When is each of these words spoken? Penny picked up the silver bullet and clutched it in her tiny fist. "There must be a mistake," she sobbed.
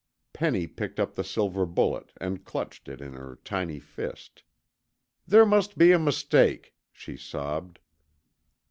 Penny 0.33 0.65
picked 0.65 0.99
up 0.99 1.13
the 1.13 1.23
silver 1.23 1.63
bullet 1.63 2.11
and 2.19 2.43
clutched 2.43 2.87
it 2.87 3.01
in 3.01 3.13
her 3.13 3.37
tiny 3.45 3.77
fist. 3.77 4.41
"There 5.27 5.45
must 5.45 5.77
be 5.77 5.91
a 5.91 5.99
mistake," 5.99 6.73
she 6.91 7.15
sobbed. 7.15 7.77